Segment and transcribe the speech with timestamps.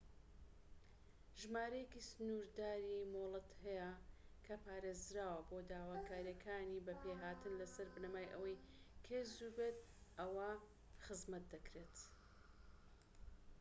[1.41, 3.91] ژمارەیەکی سنورداری مۆڵەت هەیە
[4.45, 8.61] کە پارێزراوە بۆ داواکاریەکانی بە پێ هاتن لە سەر بنەمای ئەوەی
[9.05, 9.77] کێ زوو بێت
[10.17, 10.33] ئەو
[11.05, 11.95] خزمەت دەکرێت